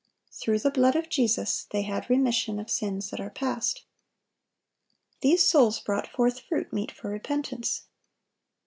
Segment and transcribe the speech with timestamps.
[0.31, 3.83] Through the blood of Jesus they had "remission of sins that are past."
[5.19, 7.83] These souls brought forth fruit meet for repentance.